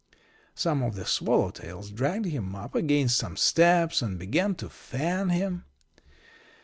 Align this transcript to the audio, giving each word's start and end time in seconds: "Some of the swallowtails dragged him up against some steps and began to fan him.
"Some 0.55 0.81
of 0.81 0.95
the 0.95 1.03
swallowtails 1.03 1.93
dragged 1.93 2.25
him 2.25 2.55
up 2.55 2.73
against 2.73 3.17
some 3.19 3.37
steps 3.37 4.01
and 4.01 4.17
began 4.17 4.55
to 4.55 4.67
fan 4.67 5.29
him. 5.29 5.65